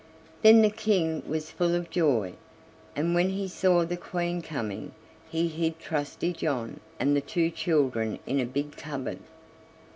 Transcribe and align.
Then 0.41 0.63
the 0.63 0.71
King 0.71 1.21
was 1.27 1.51
full 1.51 1.75
of 1.75 1.91
joy, 1.91 2.33
and 2.95 3.13
when 3.13 3.29
he 3.29 3.47
saw 3.47 3.85
the 3.85 3.95
Queen 3.97 4.41
coming, 4.41 4.93
he 5.29 5.47
hid 5.47 5.79
Trusty 5.79 6.33
John 6.33 6.79
and 6.99 7.15
the 7.15 7.21
two 7.21 7.51
children 7.51 8.17
in 8.25 8.39
a 8.39 8.45
big 8.45 8.75
cupboard. 8.75 9.19